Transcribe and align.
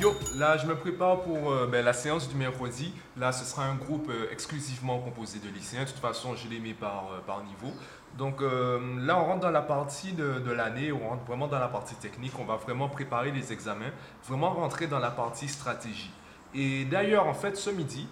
Yo, 0.00 0.14
là 0.36 0.56
je 0.56 0.66
me 0.66 0.74
prépare 0.74 1.20
pour 1.20 1.52
euh, 1.52 1.68
ben, 1.70 1.84
la 1.84 1.92
séance 1.92 2.28
du 2.28 2.34
mercredi. 2.34 2.92
Là 3.16 3.30
ce 3.30 3.44
sera 3.44 3.64
un 3.64 3.76
groupe 3.76 4.08
euh, 4.10 4.26
exclusivement 4.32 4.98
composé 4.98 5.38
de 5.38 5.48
lycéens. 5.48 5.84
De 5.84 5.88
toute 5.88 5.98
façon, 5.98 6.34
je 6.34 6.48
les 6.48 6.58
mets 6.58 6.74
par, 6.74 7.10
euh, 7.12 7.42
niveau. 7.44 7.72
Donc 8.16 8.40
là 8.40 9.18
on 9.18 9.26
rentre 9.26 9.40
dans 9.40 9.50
la 9.50 9.62
partie 9.62 10.12
de, 10.12 10.40
de 10.40 10.50
l'année, 10.50 10.90
on 10.90 11.08
rentre 11.08 11.24
vraiment 11.24 11.46
dans 11.46 11.60
la 11.60 11.68
partie 11.68 11.94
technique. 11.94 12.32
On 12.40 12.44
va 12.44 12.56
vraiment 12.56 12.88
préparer 12.88 13.30
les 13.30 13.52
examens, 13.52 13.92
vraiment 14.26 14.50
rentrer 14.50 14.88
dans 14.88 14.98
la 14.98 15.10
partie 15.10 15.46
stratégie. 15.46 16.10
Et 16.54 16.84
d'ailleurs, 16.86 17.26
en 17.26 17.34
fait, 17.34 17.56
ce 17.56 17.70
midi, 17.70 18.08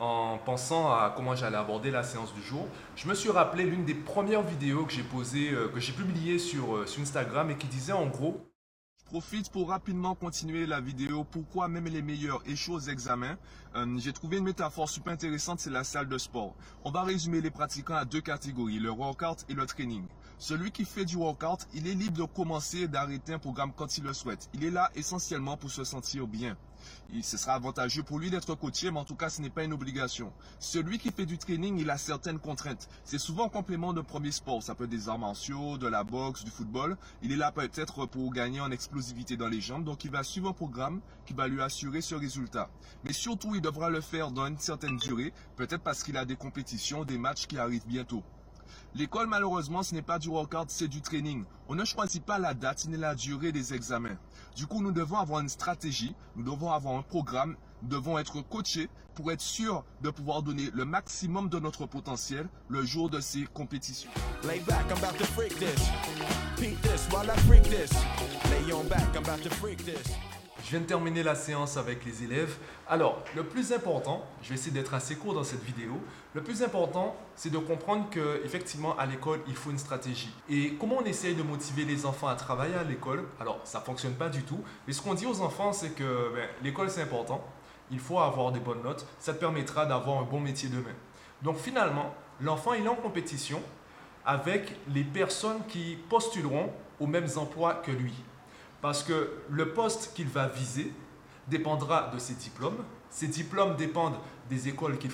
en 0.00 0.38
pensant 0.38 0.90
à 0.90 1.12
comment 1.14 1.36
j'allais 1.36 1.56
aborder 1.56 1.90
la 1.90 2.02
séance 2.02 2.34
du 2.34 2.42
jour, 2.42 2.66
je 2.96 3.06
me 3.06 3.14
suis 3.14 3.30
rappelé 3.30 3.64
l'une 3.64 3.84
des 3.84 3.94
premières 3.94 4.42
vidéos 4.42 4.84
que 4.84 4.92
j'ai 4.92 5.02
posées, 5.02 5.50
que 5.72 5.78
j'ai 5.78 5.92
publiées 5.92 6.38
sur, 6.38 6.88
sur 6.88 7.02
Instagram 7.02 7.50
et 7.50 7.56
qui 7.56 7.66
disait 7.66 7.92
en 7.92 8.06
gros 8.06 8.50
Profite 9.10 9.50
pour 9.50 9.70
rapidement 9.70 10.14
continuer 10.14 10.66
la 10.66 10.80
vidéo 10.80 11.24
pourquoi 11.24 11.66
même 11.66 11.86
les 11.86 12.00
meilleurs 12.00 12.48
échouent 12.48 12.74
aux 12.74 12.78
examens. 12.78 13.36
Euh, 13.74 13.98
j'ai 13.98 14.12
trouvé 14.12 14.36
une 14.36 14.44
métaphore 14.44 14.88
super 14.88 15.12
intéressante, 15.12 15.58
c'est 15.58 15.68
la 15.68 15.82
salle 15.82 16.08
de 16.08 16.16
sport. 16.16 16.54
On 16.84 16.92
va 16.92 17.02
résumer 17.02 17.40
les 17.40 17.50
pratiquants 17.50 17.96
à 17.96 18.04
deux 18.04 18.20
catégories, 18.20 18.78
le 18.78 18.90
workout 18.90 19.44
et 19.48 19.54
le 19.54 19.66
training. 19.66 20.04
Celui 20.38 20.70
qui 20.70 20.84
fait 20.84 21.04
du 21.04 21.16
workout, 21.16 21.66
il 21.74 21.88
est 21.88 21.94
libre 21.94 22.18
de 22.18 22.22
commencer 22.22 22.82
et 22.82 22.88
d'arrêter 22.88 23.32
un 23.32 23.40
programme 23.40 23.72
quand 23.76 23.98
il 23.98 24.04
le 24.04 24.12
souhaite. 24.12 24.48
Il 24.54 24.62
est 24.62 24.70
là 24.70 24.92
essentiellement 24.94 25.56
pour 25.56 25.72
se 25.72 25.82
sentir 25.82 26.28
bien 26.28 26.56
ce 27.22 27.36
sera 27.36 27.54
avantageux 27.54 28.02
pour 28.02 28.18
lui 28.18 28.30
d'être 28.30 28.54
coaché, 28.54 28.90
mais 28.90 29.00
en 29.00 29.04
tout 29.04 29.16
cas, 29.16 29.30
ce 29.30 29.40
n'est 29.40 29.50
pas 29.50 29.64
une 29.64 29.72
obligation. 29.72 30.32
Celui 30.58 30.98
qui 30.98 31.10
fait 31.10 31.26
du 31.26 31.38
training, 31.38 31.78
il 31.78 31.90
a 31.90 31.98
certaines 31.98 32.38
contraintes. 32.38 32.88
C'est 33.04 33.18
souvent 33.18 33.44
en 33.44 33.48
complément 33.48 33.92
d'un 33.92 34.02
premier 34.02 34.32
sport. 34.32 34.62
Ça 34.62 34.74
peut 34.74 34.84
être 34.84 34.90
des 34.90 35.08
arts 35.08 35.18
martiaux, 35.18 35.78
de 35.78 35.86
la 35.86 36.04
boxe, 36.04 36.44
du 36.44 36.50
football. 36.50 36.96
Il 37.22 37.32
est 37.32 37.36
là 37.36 37.52
peut-être 37.52 38.06
pour 38.06 38.32
gagner 38.32 38.60
en 38.60 38.70
explosivité 38.70 39.36
dans 39.36 39.48
les 39.48 39.60
jambes. 39.60 39.84
Donc, 39.84 40.04
il 40.04 40.10
va 40.10 40.22
suivre 40.22 40.48
un 40.48 40.52
programme 40.52 41.00
qui 41.26 41.34
va 41.34 41.48
lui 41.48 41.62
assurer 41.62 42.00
ce 42.00 42.14
résultat. 42.14 42.70
Mais 43.04 43.12
surtout, 43.12 43.54
il 43.54 43.60
devra 43.60 43.90
le 43.90 44.00
faire 44.00 44.30
dans 44.30 44.46
une 44.46 44.58
certaine 44.58 44.96
durée, 44.96 45.32
peut-être 45.56 45.82
parce 45.82 46.02
qu'il 46.02 46.16
a 46.16 46.24
des 46.24 46.36
compétitions, 46.36 47.04
des 47.04 47.18
matchs 47.18 47.46
qui 47.46 47.58
arrivent 47.58 47.86
bientôt. 47.86 48.22
L'école, 48.94 49.26
malheureusement, 49.26 49.82
ce 49.82 49.94
n'est 49.94 50.02
pas 50.02 50.18
du 50.18 50.28
workout, 50.28 50.68
c'est 50.68 50.88
du 50.88 51.00
training. 51.00 51.44
On 51.68 51.74
ne 51.74 51.84
choisit 51.84 52.24
pas 52.24 52.38
la 52.38 52.54
date 52.54 52.86
ni 52.86 52.96
la 52.96 53.14
durée 53.14 53.52
des 53.52 53.74
examens. 53.74 54.16
Du 54.56 54.66
coup, 54.66 54.82
nous 54.82 54.92
devons 54.92 55.18
avoir 55.18 55.40
une 55.40 55.48
stratégie, 55.48 56.14
nous 56.36 56.42
devons 56.42 56.72
avoir 56.72 56.96
un 56.96 57.02
programme, 57.02 57.56
nous 57.82 57.88
devons 57.88 58.18
être 58.18 58.40
coachés 58.42 58.88
pour 59.14 59.30
être 59.32 59.40
sûr 59.40 59.84
de 60.02 60.10
pouvoir 60.10 60.42
donner 60.42 60.70
le 60.72 60.84
maximum 60.84 61.48
de 61.48 61.58
notre 61.58 61.86
potentiel 61.86 62.48
le 62.68 62.84
jour 62.84 63.10
de 63.10 63.20
ces 63.20 63.44
compétitions. 63.52 64.10
Je 70.70 70.76
viens 70.76 70.82
de 70.82 70.88
terminer 70.88 71.24
la 71.24 71.34
séance 71.34 71.76
avec 71.76 72.04
les 72.04 72.22
élèves. 72.22 72.56
Alors, 72.88 73.24
le 73.34 73.42
plus 73.42 73.72
important, 73.72 74.24
je 74.40 74.50
vais 74.50 74.54
essayer 74.54 74.70
d'être 74.70 74.94
assez 74.94 75.16
court 75.16 75.34
dans 75.34 75.42
cette 75.42 75.64
vidéo. 75.64 75.94
Le 76.32 76.44
plus 76.44 76.62
important, 76.62 77.16
c'est 77.34 77.50
de 77.50 77.58
comprendre 77.58 78.08
que 78.08 78.40
effectivement 78.44 78.96
à 78.96 79.04
l'école, 79.04 79.40
il 79.48 79.56
faut 79.56 79.72
une 79.72 79.78
stratégie. 79.78 80.32
Et 80.48 80.74
comment 80.78 80.98
on 81.00 81.04
essaye 81.04 81.34
de 81.34 81.42
motiver 81.42 81.84
les 81.84 82.06
enfants 82.06 82.28
à 82.28 82.36
travailler 82.36 82.76
à 82.76 82.84
l'école? 82.84 83.24
Alors, 83.40 83.58
ça 83.64 83.80
fonctionne 83.80 84.12
pas 84.12 84.28
du 84.28 84.44
tout. 84.44 84.60
Mais 84.86 84.92
ce 84.92 85.02
qu'on 85.02 85.14
dit 85.14 85.26
aux 85.26 85.40
enfants, 85.40 85.72
c'est 85.72 85.90
que 85.90 86.32
ben, 86.32 86.48
l'école 86.62 86.88
c'est 86.88 87.02
important. 87.02 87.44
Il 87.90 87.98
faut 87.98 88.20
avoir 88.20 88.52
des 88.52 88.60
bonnes 88.60 88.84
notes. 88.84 89.04
Ça 89.18 89.34
te 89.34 89.40
permettra 89.40 89.86
d'avoir 89.86 90.20
un 90.20 90.24
bon 90.24 90.38
métier 90.38 90.68
demain. 90.68 90.94
Donc 91.42 91.56
finalement, 91.56 92.14
l'enfant 92.40 92.74
il 92.74 92.84
est 92.84 92.88
en 92.88 92.94
compétition 92.94 93.60
avec 94.24 94.76
les 94.94 95.02
personnes 95.02 95.66
qui 95.66 95.98
postuleront 96.08 96.70
aux 97.00 97.08
mêmes 97.08 97.26
emplois 97.38 97.74
que 97.74 97.90
lui. 97.90 98.14
Parce 98.80 99.02
que 99.02 99.30
le 99.50 99.72
poste 99.72 100.12
qu'il 100.14 100.28
va 100.28 100.46
viser 100.46 100.92
dépendra 101.48 102.10
de 102.14 102.18
ses 102.18 102.34
diplômes. 102.34 102.78
Ses 103.10 103.26
diplômes 103.26 103.76
dépendent 103.76 104.18
des 104.48 104.68
écoles 104.68 104.98
qu'il 104.98 105.10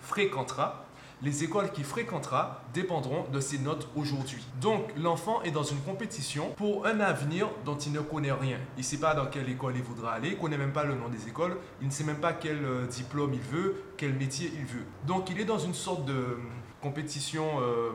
fréquentera. 0.00 0.86
Les 1.22 1.44
écoles 1.44 1.70
qu'il 1.70 1.84
fréquentera 1.84 2.62
dépendront 2.72 3.26
de 3.30 3.40
ses 3.40 3.58
notes 3.58 3.88
aujourd'hui. 3.94 4.42
Donc 4.62 4.90
l'enfant 4.96 5.42
est 5.42 5.50
dans 5.50 5.64
une 5.64 5.80
compétition 5.80 6.52
pour 6.56 6.86
un 6.86 6.98
avenir 7.00 7.50
dont 7.66 7.76
il 7.76 7.92
ne 7.92 8.00
connaît 8.00 8.32
rien. 8.32 8.56
Il 8.78 8.80
ne 8.80 8.84
sait 8.84 8.96
pas 8.96 9.14
dans 9.14 9.26
quelle 9.26 9.50
école 9.50 9.76
il 9.76 9.82
voudra 9.82 10.12
aller, 10.12 10.28
il 10.28 10.36
ne 10.36 10.40
connaît 10.40 10.56
même 10.56 10.72
pas 10.72 10.84
le 10.84 10.94
nom 10.94 11.10
des 11.10 11.28
écoles, 11.28 11.58
il 11.82 11.88
ne 11.88 11.92
sait 11.92 12.04
même 12.04 12.20
pas 12.20 12.32
quel 12.32 12.64
euh, 12.64 12.86
diplôme 12.86 13.34
il 13.34 13.40
veut, 13.40 13.82
quel 13.98 14.14
métier 14.14 14.50
il 14.54 14.64
veut. 14.64 14.86
Donc 15.06 15.28
il 15.28 15.38
est 15.38 15.44
dans 15.44 15.58
une 15.58 15.74
sorte 15.74 16.06
de 16.06 16.38
compétition 16.80 17.60
euh, 17.60 17.90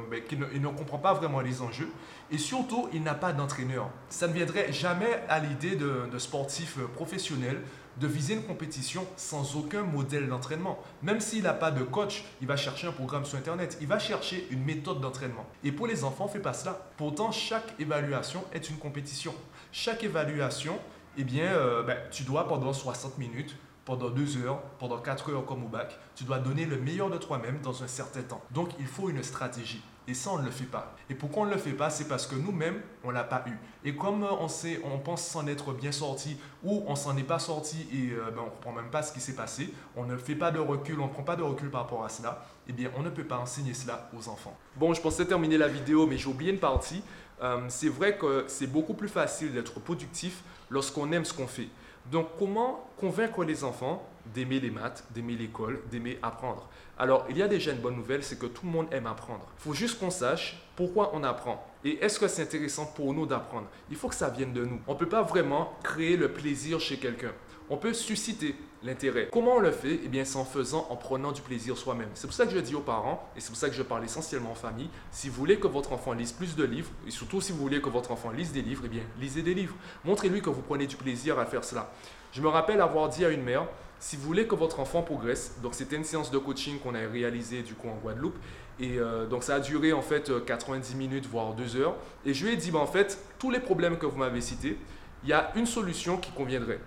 il 0.54 0.62
ne 0.62 0.68
comprend 0.68 0.98
pas 0.98 1.14
vraiment 1.14 1.42
les 1.42 1.62
enjeux. 1.62 1.90
Et 2.32 2.38
surtout, 2.38 2.90
il 2.94 3.04
n'a 3.04 3.14
pas 3.14 3.34
d'entraîneur. 3.34 3.90
Ça 4.10 4.28
ne 4.28 4.34
viendrait 4.34 4.72
jamais 4.72 5.22
à 5.30 5.40
l'idée 5.40 5.76
de, 5.76 6.10
de 6.12 6.20
sportif 6.20 6.78
euh, 6.78 6.88
professionnel 6.88 7.62
de 8.00 8.08
viser 8.08 8.34
une 8.34 8.44
compétition 8.44 9.08
sans 9.16 9.56
aucun 9.56 9.84
modèle 9.84 10.28
d'entraînement. 10.28 10.80
Même 11.02 11.20
s'il 11.20 11.44
n'a 11.44 11.54
pas 11.54 11.72
de 11.72 11.84
coach, 11.84 12.26
il 12.42 12.48
va 12.48 12.58
chercher 12.58 12.88
un 12.88 12.92
programme 12.92 13.26
sur 13.26 13.38
Internet. 13.38 13.78
Il 13.82 13.88
va 13.88 14.00
chercher 14.00 14.48
une 14.52 14.64
méthode 14.64 15.00
d'entraînement. 15.00 15.46
Et 15.64 15.72
pour 15.72 15.88
les 15.88 16.04
enfants, 16.04 16.26
on 16.26 16.28
ne 16.28 16.34
fait 16.34 16.40
pas 16.40 16.54
cela. 16.54 16.90
Pourtant, 16.98 17.32
chaque 17.32 17.80
évaluation 17.80 18.44
est 18.54 18.70
une 18.70 18.78
compétition. 18.78 19.34
Chaque 19.72 20.04
évaluation, 20.04 20.78
eh 21.18 21.24
bien, 21.24 21.46
euh, 21.46 21.84
ben, 21.84 21.98
tu 22.12 22.24
dois 22.24 22.48
pendant 22.48 22.74
60 22.74 23.18
minutes 23.18 23.56
pendant 23.86 24.10
deux 24.10 24.38
heures, 24.38 24.62
pendant 24.80 24.98
quatre 24.98 25.32
heures 25.32 25.46
comme 25.46 25.64
au 25.64 25.68
bac, 25.68 25.98
tu 26.16 26.24
dois 26.24 26.40
donner 26.40 26.66
le 26.66 26.78
meilleur 26.78 27.10
de 27.10 27.18
toi-même 27.18 27.60
dans 27.62 27.84
un 27.84 27.88
certain 27.88 28.24
temps. 28.24 28.42
Donc 28.52 28.70
il 28.80 28.88
faut 28.88 29.10
une 29.10 29.24
stratégie. 29.24 29.82
Et 30.08 30.14
ça, 30.14 30.30
on 30.32 30.38
ne 30.38 30.46
le 30.46 30.52
fait 30.52 30.66
pas. 30.66 30.96
Et 31.10 31.16
pourquoi 31.16 31.44
on 31.44 31.46
ne 31.48 31.54
le 31.54 31.58
fait 31.58 31.72
pas? 31.72 31.90
C'est 31.90 32.08
parce 32.08 32.28
que 32.28 32.36
nous-mêmes, 32.36 32.80
on 33.04 33.10
ne 33.10 33.14
l'a 33.14 33.24
pas 33.24 33.44
eu. 33.48 33.58
Et 33.84 33.96
comme 33.96 34.24
on, 34.24 34.48
sait, 34.48 34.80
on 34.84 35.00
pense 35.00 35.26
s'en 35.26 35.48
être 35.48 35.74
bien 35.74 35.92
sorti 35.92 36.38
ou 36.64 36.84
on 36.88 36.96
s'en 36.96 37.18
est 37.18 37.24
pas 37.24 37.40
sorti 37.40 37.88
et 37.92 38.12
euh, 38.12 38.30
ben, 38.30 38.42
on 38.42 38.46
ne 38.46 38.50
comprend 38.52 38.72
même 38.74 38.92
pas 38.92 39.02
ce 39.02 39.12
qui 39.12 39.20
s'est 39.20 39.34
passé, 39.34 39.74
on 39.96 40.06
ne 40.06 40.16
fait 40.18 40.36
pas 40.36 40.52
de 40.52 40.60
recul, 40.60 41.00
on 41.00 41.08
ne 41.08 41.12
prend 41.12 41.24
pas 41.24 41.36
de 41.36 41.42
recul 41.42 41.72
par 41.72 41.82
rapport 41.82 42.06
à 42.06 42.10
cela, 42.10 42.46
eh 42.68 42.74
bien, 42.74 42.92
on 42.96 43.02
ne 43.02 43.10
peut 43.10 43.24
pas 43.24 43.38
enseigner 43.38 43.74
cela 43.74 44.10
aux 44.16 44.28
enfants. 44.30 44.56
Bon, 44.76 44.94
je 44.94 45.02
pensais 45.02 45.26
terminer 45.26 45.58
la 45.58 45.68
vidéo, 45.68 46.06
mais 46.06 46.18
j'ai 46.18 46.28
oublié 46.28 46.52
une 46.52 46.60
partie. 46.60 47.02
Euh, 47.42 47.62
c'est 47.70 47.90
vrai 47.90 48.18
que 48.18 48.46
c'est 48.48 48.68
beaucoup 48.68 48.94
plus 48.94 49.10
facile 49.10 49.54
d'être 49.54 49.80
productif 49.80 50.44
lorsqu'on 50.70 51.12
aime 51.12 51.26
ce 51.26 51.34
qu'on 51.34 51.48
fait. 51.48 51.68
Donc, 52.12 52.28
comment 52.38 52.86
convaincre 52.98 53.44
les 53.44 53.64
enfants 53.64 54.04
d'aimer 54.34 54.60
les 54.60 54.72
maths, 54.72 55.04
d'aimer 55.12 55.36
l'école, 55.36 55.82
d'aimer 55.92 56.18
apprendre 56.22 56.68
Alors, 56.98 57.26
il 57.30 57.38
y 57.38 57.42
a 57.42 57.48
déjà 57.48 57.72
une 57.72 57.80
bonne 57.80 57.96
nouvelle, 57.96 58.24
c'est 58.24 58.40
que 58.40 58.46
tout 58.46 58.66
le 58.66 58.72
monde 58.72 58.88
aime 58.92 59.08
apprendre. 59.08 59.46
Il 59.60 59.64
faut 59.64 59.74
juste 59.74 60.00
qu'on 60.00 60.10
sache 60.10 60.62
pourquoi 60.76 61.12
on 61.14 61.24
apprend. 61.24 61.66
Et 61.84 62.04
est-ce 62.04 62.20
que 62.20 62.28
c'est 62.28 62.42
intéressant 62.42 62.86
pour 62.86 63.14
nous 63.14 63.26
d'apprendre? 63.26 63.68
Il 63.90 63.96
faut 63.96 64.08
que 64.08 64.16
ça 64.16 64.30
vienne 64.30 64.54
de 64.54 64.66
nous. 64.66 64.80
On 64.88 64.94
ne 64.94 64.98
peut 64.98 65.10
pas 65.10 65.22
vraiment 65.22 65.74
créer 65.84 66.18
le 66.18 66.32
plaisir 66.32 66.80
chez 66.80 66.98
quelqu'un. 66.98 67.32
On 67.70 67.78
peut 67.78 67.94
susciter 67.94 68.56
l'intérêt. 68.84 69.30
Comment 69.32 69.56
on 69.56 69.60
le 69.60 69.72
fait? 69.72 70.00
Eh 70.04 70.08
bien, 70.08 70.24
c'est 70.24 70.38
en 70.38 70.46
faisant, 70.46 70.86
en 70.90 70.96
prenant 70.96 71.32
du 71.32 71.42
plaisir 71.42 71.76
soi-même. 71.78 72.10
C'est 72.14 72.28
pour 72.28 72.36
ça 72.36 72.46
que 72.46 72.52
je 72.52 72.60
dis 72.60 72.76
aux 72.76 72.82
parents, 72.82 73.28
et 73.36 73.40
c'est 73.40 73.48
pour 73.48 73.58
ça 73.58 73.70
que 73.70 73.76
je 73.76 73.82
parle 73.82 74.04
essentiellement 74.04 74.52
en 74.52 74.56
famille, 74.56 74.90
si 75.12 75.30
vous 75.30 75.36
voulez 75.36 75.58
que 75.58 75.68
votre 75.68 75.92
enfant 75.92 76.14
lise 76.14 76.32
plus 76.32 76.56
de 76.56 76.64
livres, 76.64 76.92
et 77.08 77.12
surtout 77.12 77.42
si 77.42 77.52
vous 77.52 77.58
voulez 77.58 77.82
que 77.82 77.90
votre 77.90 78.12
enfant 78.12 78.30
lise 78.30 78.52
des 78.52 78.62
livres, 78.62 78.84
eh 78.86 78.90
bien, 78.90 79.02
lisez 79.20 79.42
des 79.42 79.56
livres. 79.56 79.76
Montrez-lui 80.04 80.42
que 80.42 80.52
vous 80.52 80.62
prenez 80.62 80.86
du 80.86 80.96
plaisir 80.96 81.40
à 81.40 81.46
faire 81.46 81.64
cela. 81.64 81.92
Je 82.32 82.42
me 82.42 82.48
rappelle 82.48 82.80
avoir 82.82 83.10
dit 83.10 83.26
à 83.26 83.30
une 83.30 83.42
mère, 83.42 83.68
si 84.00 84.16
vous 84.18 84.24
voulez 84.24 84.48
que 84.48 84.56
votre 84.56 84.80
enfant 84.80 85.02
progresse, 85.02 85.56
donc 85.62 85.74
c'était 85.74 85.96
une 85.96 86.04
séance 86.04 86.32
de 86.32 86.38
coaching 86.38 86.80
qu'on 86.80 86.96
a 86.96 87.00
réalisée 87.00 87.64
du 87.64 87.74
coup 87.74 87.88
en 87.90 87.96
Guadeloupe, 87.96 88.38
et 88.80 88.98
euh, 89.00 89.26
donc 89.26 89.44
ça 89.44 89.56
a 89.56 89.60
duré 89.60 89.94
en 89.94 90.02
fait 90.02 90.32
90 90.46 90.94
euh, 90.94 90.98
minutes, 90.98 91.28
voire 91.28 91.54
2 91.54 91.78
heures, 91.78 91.96
et 92.26 92.34
je 92.34 92.46
lui 92.46 92.54
ai 92.54 92.58
dit, 92.58 92.72
ben, 92.72 92.80
en 92.80 92.88
fait, 92.88 93.20
tous 93.40 93.50
les 93.50 93.60
problèmes 93.60 93.98
que 93.98 94.06
vous 94.06 94.18
m'avez 94.18 94.42
cités, 94.42 94.78
il 95.24 95.30
y 95.30 95.34
a 95.34 95.52
une 95.56 95.66
solution 95.66 96.18
qui 96.18 96.32
conviendrait. 96.32 96.80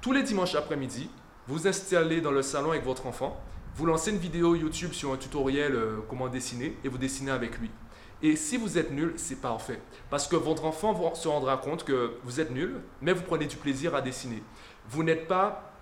Tous 0.00 0.12
les 0.12 0.22
dimanches 0.22 0.54
après-midi, 0.54 1.10
vous 1.46 1.66
installez 1.66 2.20
dans 2.20 2.30
le 2.30 2.42
salon 2.42 2.70
avec 2.70 2.84
votre 2.84 3.06
enfant, 3.06 3.40
vous 3.74 3.86
lancez 3.86 4.10
une 4.10 4.18
vidéo 4.18 4.54
YouTube 4.54 4.92
sur 4.92 5.12
un 5.12 5.16
tutoriel 5.16 5.74
euh, 5.74 5.98
comment 6.08 6.28
dessiner 6.28 6.76
et 6.82 6.88
vous 6.88 6.98
dessinez 6.98 7.30
avec 7.30 7.58
lui. 7.58 7.70
Et 8.20 8.34
si 8.34 8.56
vous 8.56 8.78
êtes 8.78 8.90
nul, 8.90 9.12
c'est 9.16 9.40
parfait. 9.40 9.80
Parce 10.10 10.26
que 10.26 10.34
votre 10.34 10.64
enfant 10.64 11.14
se 11.14 11.28
rendra 11.28 11.56
compte 11.56 11.84
que 11.84 12.14
vous 12.24 12.40
êtes 12.40 12.50
nul, 12.50 12.80
mais 13.00 13.12
vous 13.12 13.22
prenez 13.22 13.46
du 13.46 13.56
plaisir 13.56 13.94
à 13.94 14.00
dessiner. 14.00 14.42
Vous 14.88 15.04
n'êtes 15.04 15.28
pas 15.28 15.77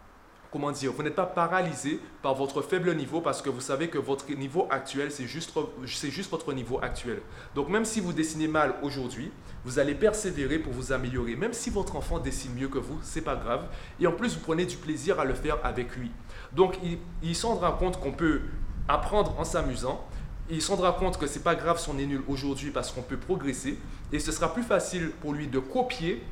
comment 0.56 0.72
dire, 0.72 0.90
vous 0.90 1.02
n'êtes 1.02 1.14
pas 1.14 1.26
paralysé 1.26 2.00
par 2.22 2.34
votre 2.34 2.62
faible 2.62 2.94
niveau 2.94 3.20
parce 3.20 3.42
que 3.42 3.50
vous 3.50 3.60
savez 3.60 3.88
que 3.88 3.98
votre 3.98 4.32
niveau 4.32 4.66
actuel, 4.70 5.12
c'est 5.12 5.26
juste, 5.26 5.52
juste 5.84 6.30
votre 6.30 6.54
niveau 6.54 6.78
actuel. 6.82 7.20
Donc 7.54 7.68
même 7.68 7.84
si 7.84 8.00
vous 8.00 8.14
dessinez 8.14 8.48
mal 8.48 8.74
aujourd'hui, 8.82 9.30
vous 9.66 9.78
allez 9.78 9.94
persévérer 9.94 10.58
pour 10.58 10.72
vous 10.72 10.92
améliorer. 10.92 11.36
Même 11.36 11.52
si 11.52 11.68
votre 11.68 11.94
enfant 11.94 12.18
dessine 12.20 12.54
mieux 12.54 12.68
que 12.68 12.78
vous, 12.78 12.98
c'est 13.02 13.20
pas 13.20 13.36
grave. 13.36 13.66
Et 14.00 14.06
en 14.06 14.12
plus, 14.12 14.32
vous 14.32 14.40
prenez 14.40 14.64
du 14.64 14.76
plaisir 14.76 15.20
à 15.20 15.26
le 15.26 15.34
faire 15.34 15.58
avec 15.62 15.94
lui. 15.94 16.10
Donc 16.54 16.78
il, 16.82 16.96
il 17.22 17.36
se 17.36 17.44
rendra 17.44 17.72
compte 17.72 18.00
qu'on 18.00 18.12
peut 18.12 18.40
apprendre 18.88 19.38
en 19.38 19.44
s'amusant. 19.44 20.08
Il 20.48 20.62
se 20.62 20.70
rendra 20.70 20.92
compte 20.92 21.18
que 21.18 21.26
c'est 21.26 21.42
pas 21.42 21.54
grave 21.54 21.78
si 21.78 21.90
on 21.90 21.98
est 21.98 22.06
nul 22.06 22.22
aujourd'hui 22.28 22.70
parce 22.70 22.92
qu'on 22.92 23.02
peut 23.02 23.18
progresser. 23.18 23.76
Et 24.10 24.20
ce 24.20 24.32
sera 24.32 24.54
plus 24.54 24.62
facile 24.62 25.10
pour 25.20 25.34
lui 25.34 25.48
de 25.48 25.58
copier 25.58 26.22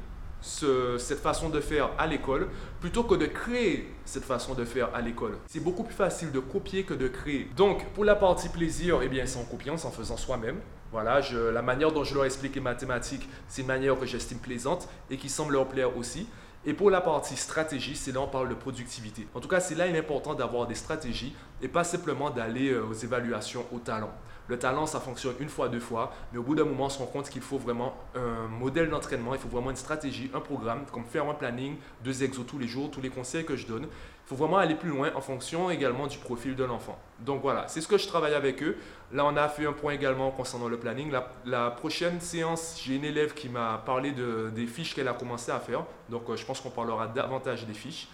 cette 0.44 1.20
façon 1.20 1.48
de 1.48 1.60
faire 1.60 1.90
à 1.98 2.06
l'école 2.06 2.48
plutôt 2.80 3.04
que 3.04 3.14
de 3.14 3.26
créer 3.26 3.90
cette 4.04 4.24
façon 4.24 4.54
de 4.54 4.64
faire 4.64 4.94
à 4.94 5.00
l'école. 5.00 5.38
C'est 5.46 5.60
beaucoup 5.60 5.84
plus 5.84 5.94
facile 5.94 6.30
de 6.32 6.38
copier 6.38 6.84
que 6.84 6.94
de 6.94 7.08
créer. 7.08 7.48
Donc, 7.56 7.86
pour 7.92 8.04
la 8.04 8.14
partie 8.14 8.48
plaisir, 8.48 9.00
eh 9.02 9.08
bien, 9.08 9.24
c'est 9.26 9.38
en 9.38 9.44
copiant, 9.44 9.76
c'est 9.76 9.86
en 9.86 9.90
faisant 9.90 10.16
soi-même. 10.16 10.60
Voilà, 10.92 11.20
la 11.52 11.62
manière 11.62 11.90
dont 11.90 12.04
je 12.04 12.14
leur 12.14 12.24
explique 12.24 12.54
les 12.54 12.60
mathématiques, 12.60 13.28
c'est 13.48 13.62
une 13.62 13.68
manière 13.68 13.98
que 13.98 14.06
j'estime 14.06 14.38
plaisante 14.38 14.88
et 15.10 15.16
qui 15.16 15.28
semble 15.28 15.54
leur 15.54 15.66
plaire 15.66 15.96
aussi. 15.96 16.28
Et 16.66 16.72
pour 16.72 16.90
la 16.90 17.00
partie 17.00 17.36
stratégie, 17.36 17.94
c'est 17.94 18.12
là 18.12 18.20
on 18.20 18.26
parle 18.26 18.48
de 18.48 18.54
productivité. 18.54 19.26
En 19.34 19.40
tout 19.40 19.48
cas, 19.48 19.60
c'est 19.60 19.74
là 19.74 19.86
il 19.86 19.94
est 19.96 19.98
important 19.98 20.34
d'avoir 20.34 20.66
des 20.66 20.74
stratégies 20.74 21.34
et 21.60 21.68
pas 21.68 21.84
simplement 21.84 22.30
d'aller 22.30 22.70
euh, 22.70 22.86
aux 22.86 22.94
évaluations 22.94 23.66
au 23.70 23.78
talent. 23.80 24.12
Le 24.48 24.58
talent, 24.58 24.86
ça 24.86 25.00
fonctionne 25.00 25.34
une 25.40 25.48
fois, 25.48 25.68
deux 25.68 25.80
fois, 25.80 26.12
mais 26.32 26.38
au 26.38 26.42
bout 26.42 26.54
d'un 26.54 26.64
moment, 26.64 26.86
on 26.86 26.88
se 26.90 26.98
rend 26.98 27.06
compte 27.06 27.30
qu'il 27.30 27.40
faut 27.40 27.58
vraiment 27.58 27.94
un 28.14 28.46
modèle 28.48 28.90
d'entraînement, 28.90 29.34
il 29.34 29.40
faut 29.40 29.48
vraiment 29.48 29.70
une 29.70 29.76
stratégie, 29.76 30.30
un 30.34 30.40
programme, 30.40 30.84
comme 30.92 31.04
faire 31.04 31.28
un 31.28 31.34
planning, 31.34 31.76
deux 32.02 32.22
exos 32.22 32.44
tous 32.46 32.58
les 32.58 32.68
jours, 32.68 32.90
tous 32.90 33.00
les 33.00 33.08
conseils 33.08 33.44
que 33.44 33.56
je 33.56 33.66
donne. 33.66 33.84
Il 33.84 34.28
faut 34.28 34.36
vraiment 34.36 34.56
aller 34.58 34.74
plus 34.74 34.88
loin 34.88 35.10
en 35.14 35.20
fonction 35.20 35.70
également 35.70 36.06
du 36.06 36.16
profil 36.18 36.56
de 36.56 36.64
l'enfant. 36.64 36.98
Donc 37.20 37.42
voilà, 37.42 37.68
c'est 37.68 37.82
ce 37.82 37.88
que 37.88 37.98
je 37.98 38.06
travaille 38.06 38.34
avec 38.34 38.62
eux. 38.62 38.76
Là, 39.12 39.26
on 39.26 39.36
a 39.36 39.48
fait 39.48 39.66
un 39.66 39.72
point 39.72 39.92
également 39.92 40.30
concernant 40.30 40.68
le 40.68 40.78
planning. 40.78 41.12
La, 41.44 41.70
prochaine 41.70 42.20
séance, 42.20 42.80
j'ai 42.82 42.96
une 42.96 43.04
élève 43.04 43.34
qui 43.34 43.50
m'a 43.50 43.82
parlé 43.84 44.12
de, 44.12 44.50
des 44.54 44.66
fiches 44.66 44.94
qu'elle 44.94 45.08
a 45.08 45.12
commencé 45.12 45.52
à 45.52 45.60
faire. 45.60 45.84
Donc 46.08 46.28
euh, 46.28 46.36
je 46.36 46.44
pense 46.46 46.60
qu'on 46.60 46.70
parlera 46.70 47.06
davantage 47.06 47.66
des 47.66 47.74
fiches. 47.74 48.08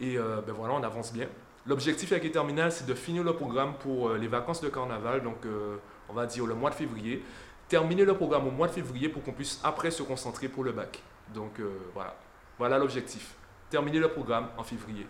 Et 0.00 0.16
euh, 0.16 0.40
ben 0.46 0.54
voilà, 0.54 0.74
on 0.74 0.82
avance 0.82 1.12
bien. 1.12 1.26
L'objectif 1.70 2.10
avec 2.10 2.24
les 2.24 2.32
terminales, 2.32 2.72
c'est 2.72 2.84
de 2.84 2.94
finir 2.94 3.22
le 3.22 3.32
programme 3.32 3.74
pour 3.74 4.08
euh, 4.08 4.18
les 4.18 4.26
vacances 4.26 4.60
de 4.60 4.68
carnaval, 4.68 5.22
donc 5.22 5.46
euh, 5.46 5.76
on 6.08 6.12
va 6.12 6.26
dire 6.26 6.44
le 6.44 6.56
mois 6.56 6.70
de 6.70 6.74
février. 6.74 7.22
Terminer 7.68 8.04
le 8.04 8.14
programme 8.14 8.48
au 8.48 8.50
mois 8.50 8.66
de 8.66 8.72
février 8.72 9.08
pour 9.08 9.22
qu'on 9.22 9.30
puisse 9.30 9.60
après 9.62 9.92
se 9.92 10.02
concentrer 10.02 10.48
pour 10.48 10.64
le 10.64 10.72
bac. 10.72 11.00
Donc 11.32 11.60
euh, 11.60 11.70
voilà, 11.94 12.16
voilà 12.58 12.76
l'objectif. 12.76 13.36
Terminer 13.70 14.00
le 14.00 14.08
programme 14.08 14.48
en 14.58 14.64
février. 14.64 15.06